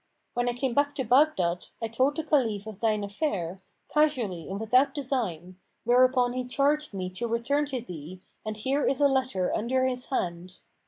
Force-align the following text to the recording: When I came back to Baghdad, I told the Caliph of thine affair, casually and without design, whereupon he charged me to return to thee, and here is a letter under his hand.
When 0.33 0.49
I 0.49 0.53
came 0.53 0.73
back 0.73 0.95
to 0.95 1.03
Baghdad, 1.03 1.67
I 1.79 1.87
told 1.87 2.15
the 2.15 2.23
Caliph 2.23 2.65
of 2.65 2.79
thine 2.79 3.03
affair, 3.03 3.59
casually 3.87 4.49
and 4.49 4.59
without 4.59 4.95
design, 4.95 5.57
whereupon 5.83 6.33
he 6.33 6.43
charged 6.47 6.91
me 6.95 7.07
to 7.11 7.27
return 7.27 7.67
to 7.67 7.81
thee, 7.81 8.19
and 8.43 8.57
here 8.57 8.83
is 8.83 8.99
a 8.99 9.07
letter 9.07 9.53
under 9.53 9.85
his 9.85 10.07
hand. 10.07 10.57